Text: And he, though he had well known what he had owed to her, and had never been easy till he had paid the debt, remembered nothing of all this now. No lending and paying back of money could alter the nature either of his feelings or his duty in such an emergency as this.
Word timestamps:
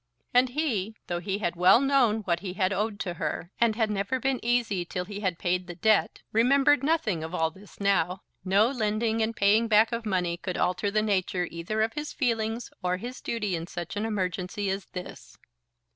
And 0.33 0.49
he, 0.49 0.95
though 1.05 1.19
he 1.19 1.37
had 1.37 1.55
well 1.55 1.79
known 1.79 2.21
what 2.21 2.39
he 2.39 2.53
had 2.53 2.73
owed 2.73 2.99
to 3.01 3.13
her, 3.13 3.51
and 3.59 3.75
had 3.75 3.91
never 3.91 4.19
been 4.19 4.39
easy 4.43 4.83
till 4.83 5.05
he 5.05 5.19
had 5.19 5.37
paid 5.37 5.67
the 5.67 5.75
debt, 5.75 6.23
remembered 6.31 6.81
nothing 6.81 7.23
of 7.23 7.35
all 7.35 7.51
this 7.51 7.79
now. 7.79 8.23
No 8.43 8.71
lending 8.71 9.21
and 9.21 9.35
paying 9.35 9.67
back 9.67 9.91
of 9.91 10.03
money 10.07 10.37
could 10.37 10.57
alter 10.57 10.89
the 10.89 11.03
nature 11.03 11.47
either 11.51 11.83
of 11.83 11.93
his 11.93 12.13
feelings 12.13 12.71
or 12.81 12.97
his 12.97 13.21
duty 13.21 13.55
in 13.55 13.67
such 13.67 13.95
an 13.95 14.03
emergency 14.07 14.71
as 14.71 14.85
this. 14.85 15.37